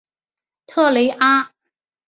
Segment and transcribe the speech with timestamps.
[0.65, 1.53] 特雷阿。